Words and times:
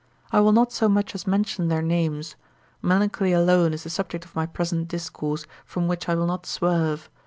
I 0.31 0.39
will 0.39 0.51
not 0.51 0.71
so 0.71 0.89
much 0.89 1.13
as 1.13 1.27
mention 1.27 1.67
their 1.67 1.83
names, 1.83 2.33
melancholy 2.81 3.33
alone 3.33 3.71
is 3.71 3.83
the 3.83 3.91
subject 3.91 4.25
of 4.25 4.35
my 4.35 4.47
present 4.47 4.87
discourse, 4.87 5.45
from 5.63 5.87
which 5.87 6.09
I 6.09 6.15
will 6.15 6.25
not 6.25 6.47
swerve. 6.47 7.07